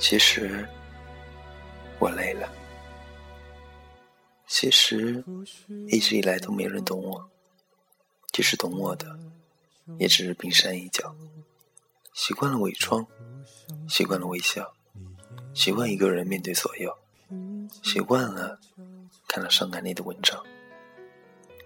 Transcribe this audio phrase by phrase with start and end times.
[0.00, 0.66] 其实
[1.98, 2.50] 我累了。
[4.48, 5.22] 其实
[5.88, 7.30] 一直以来都没人懂我，
[8.32, 9.16] 即使懂我的，
[9.98, 11.14] 也只是冰山一角。
[12.14, 13.06] 习惯了伪装，
[13.88, 14.72] 习惯了微笑，
[15.54, 16.98] 习惯一个人面对所有，
[17.82, 18.58] 习惯了
[19.28, 20.42] 看了伤感你的文章，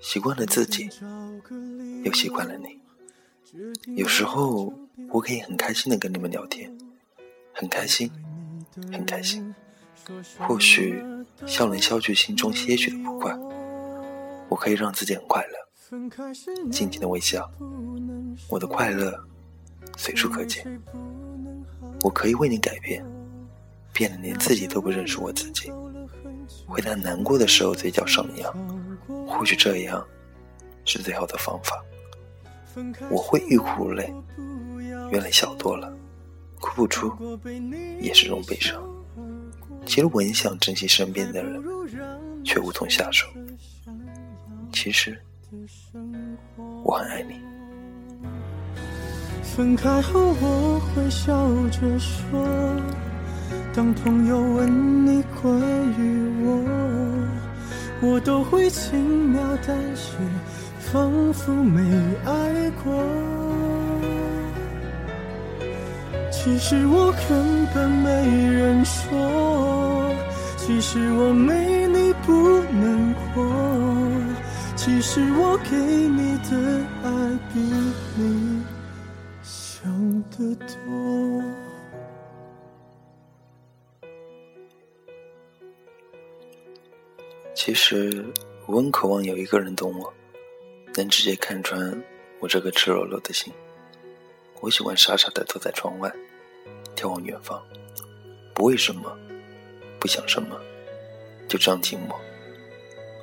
[0.00, 0.90] 习惯了自己，
[2.02, 2.80] 又习惯了你。
[3.94, 4.72] 有时候
[5.10, 6.76] 我可以很开心的跟你们聊天，
[7.62, 8.10] 很开心，
[8.90, 9.54] 很开心。
[10.36, 11.00] 或许
[11.46, 13.32] 笑能消去心中些许的不快，
[14.48, 16.00] 我可以让自己很快乐，
[16.72, 17.48] 静静的微笑。
[18.48, 19.16] 我的快乐
[19.96, 20.66] 随处可见。
[22.00, 23.06] 我可以为你改变，
[23.92, 25.70] 变得连自己都不认识我自己。
[26.66, 28.52] 会在难过的时候嘴角上扬，
[29.24, 30.04] 或许这样
[30.84, 31.80] 是最好的方法。
[33.08, 34.12] 我会欲哭无泪，
[35.12, 35.96] 原来笑多了，
[36.62, 37.12] 哭不出
[38.00, 38.80] 也是种悲伤。
[39.84, 41.60] 其实我很想珍惜身边的人，
[42.44, 43.26] 却无从下手。
[44.72, 45.18] 其实
[46.84, 47.40] 我很爱你。
[49.42, 52.80] 分开后我会笑着说，
[53.74, 55.60] 当朋友问你关
[55.98, 60.12] 于我，我都会轻描淡写。
[60.92, 61.80] 仿佛没
[62.24, 62.92] 爱过，
[66.44, 68.10] 其实我根本没
[68.50, 70.12] 人说，
[70.56, 73.46] 其实我没你不能活，
[74.74, 77.60] 其实我给你的爱比
[78.16, 78.60] 你
[79.44, 81.44] 想的多。
[87.54, 88.24] 其实
[88.66, 90.12] 我很渴望有一个人懂我。
[90.94, 92.02] 能直接看穿
[92.40, 93.52] 我这个赤裸裸的心。
[94.60, 96.12] 我喜欢傻傻的坐在窗外，
[97.02, 97.60] 眺望远方，
[98.54, 99.12] 不为什么，
[99.98, 100.56] 不想什么，
[101.48, 102.14] 就这样寂寞。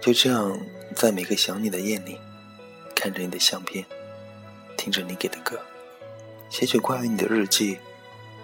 [0.00, 0.56] 就这样，
[0.94, 2.16] 在每个想你的夜里，
[2.94, 3.84] 看着你的相片，
[4.76, 5.58] 听着你给的歌，
[6.50, 7.78] 写写关于你的日记，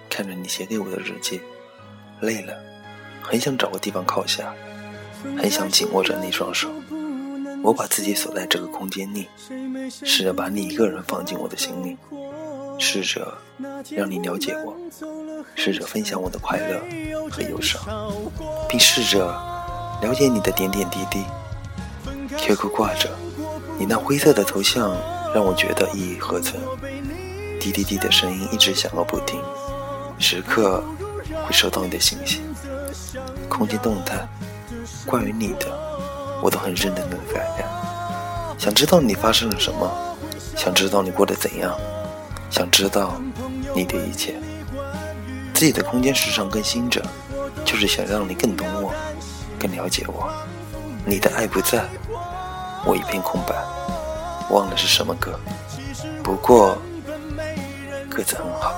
[0.09, 1.41] 看着你写给我的日记，
[2.21, 2.61] 累了，
[3.23, 4.53] 很想找个地方靠下，
[5.39, 6.69] 很想紧握着那双手。
[7.63, 9.29] 我把自己锁在这个空间里，
[9.91, 11.97] 试着把你一个人放进我的心里，
[12.81, 13.37] 试着
[13.91, 14.75] 让你了解我，
[15.55, 16.81] 试着分享我的快乐
[17.31, 17.81] 和忧伤，
[18.69, 19.27] 并试着
[20.03, 21.23] 了解你的点点滴滴。
[22.39, 23.11] QQ 挂着
[23.79, 24.97] 你那灰色的头像，
[25.35, 26.59] 让我觉得意义何存？
[27.61, 29.39] 滴滴滴的声音一直响个不停，
[30.19, 30.83] 时刻
[31.45, 32.41] 会收到你的信息。
[33.49, 34.27] 空间动态，
[35.05, 35.67] 关于你的。
[36.43, 37.47] 我都很认真的改，
[38.57, 40.17] 想知道你发生了什么，
[40.57, 41.79] 想知道你过得怎样，
[42.51, 43.21] 想知道
[43.75, 44.35] 你的一切。
[45.55, 47.03] 自己的空间时常更新着，
[47.65, 48.93] 就是想让你更懂我，
[49.59, 50.29] 更了解我。
[51.05, 51.85] 你的爱不在，
[52.85, 53.55] 我一片空白，
[54.51, 55.39] 忘了是什么歌，
[56.23, 56.77] 不过
[58.09, 58.75] 歌词很好。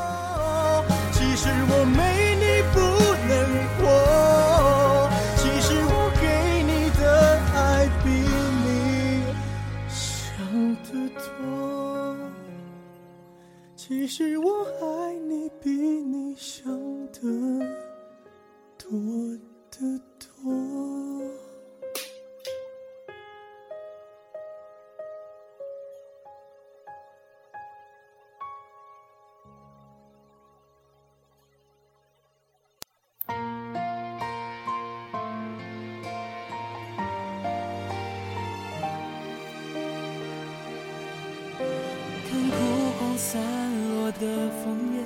[44.23, 44.29] 的
[44.63, 45.01] 枫叶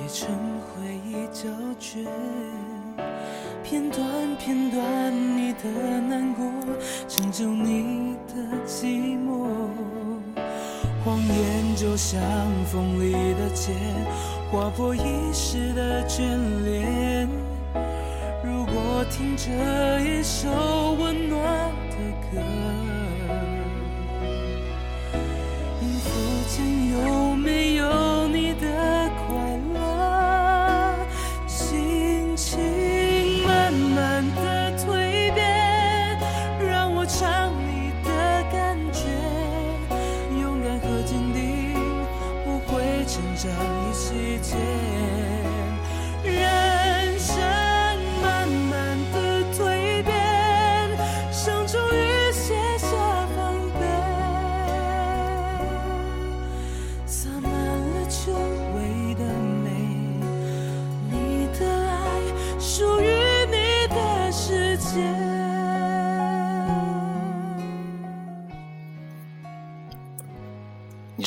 [0.00, 0.28] 也成
[0.62, 1.48] 回忆胶
[1.80, 2.06] 卷，
[3.64, 5.68] 片段片段你的
[6.08, 6.44] 难过，
[7.08, 8.34] 成就你的
[8.64, 9.48] 寂寞。
[11.04, 12.20] 谎言就像
[12.70, 13.74] 锋利的剑，
[14.52, 16.22] 划破一世的眷
[16.64, 17.28] 恋。
[18.44, 19.50] 如果听着
[20.00, 20.48] 一首
[20.92, 21.96] 温暖的
[22.30, 22.40] 歌，
[25.80, 26.08] 音符
[26.48, 27.21] 间有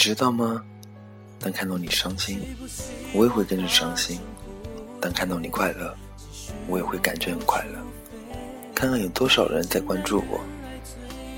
[0.05, 0.63] 知道吗？
[1.39, 2.39] 当看到你伤心，
[3.11, 4.19] 我也会跟着伤心；
[5.01, 5.97] 当看到你快乐，
[6.67, 7.79] 我也会感觉很快乐。
[8.75, 10.39] 看看有多少人在关注我，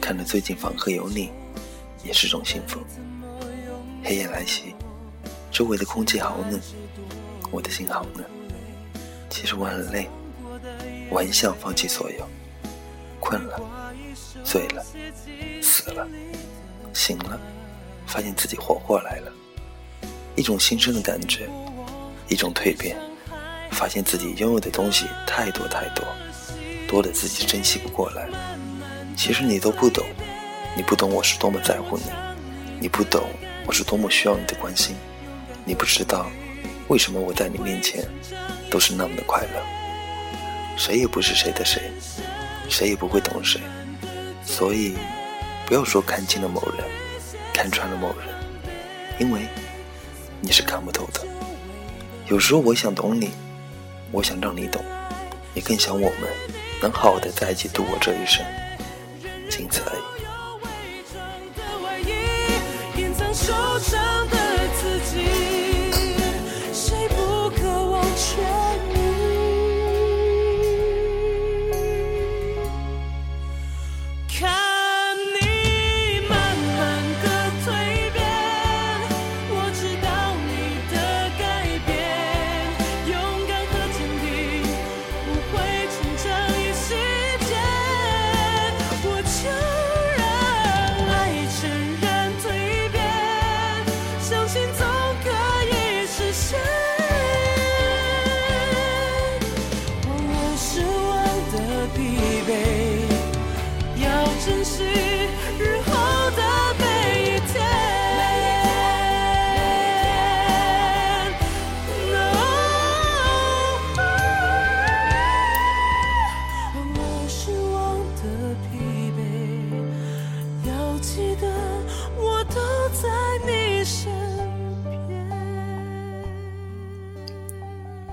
[0.02, 1.30] 看着最近访客有你，
[2.04, 2.81] 也是种幸福。
[4.04, 4.75] 黑夜来袭，
[5.50, 6.60] 周围的空气好冷，
[7.50, 8.25] 我的心好冷。
[9.30, 10.10] 其实我很累，
[11.10, 12.28] 我很想放弃所有，
[13.22, 13.62] 困了，
[14.44, 14.86] 醉了，
[15.62, 16.06] 死了，
[16.94, 17.40] 醒了。
[18.07, 19.31] 发现自己活过来了，
[20.36, 21.48] 一种新生的感觉，
[22.27, 22.98] 一种蜕变。
[23.69, 26.04] 发现自己拥有的东西太多太多，
[26.88, 28.27] 多的自己珍惜不过来。
[29.15, 30.04] 其实你都不懂，
[30.75, 32.06] 你不懂我是多么在乎你，
[32.80, 33.30] 你不懂
[33.68, 34.95] 我是多么需要你的关心，
[35.63, 36.25] 你不知道
[36.88, 38.04] 为什么我在你面前
[38.71, 39.62] 都是那么的快乐。
[40.75, 41.92] 谁也不是谁的谁，
[42.69, 43.62] 谁也不会懂谁，
[44.44, 44.95] 所以
[45.68, 47.06] 不要说看清了某人。
[47.57, 48.27] 看穿了某人，
[49.18, 49.48] 因为
[50.39, 51.21] 你是看不透的。
[52.27, 53.31] 有时候我想懂你，
[54.12, 54.80] 我想让你懂，
[55.56, 56.30] 也更想我们
[56.83, 58.45] 能好好的在一起度过这一生，
[59.50, 60.01] 仅此而已。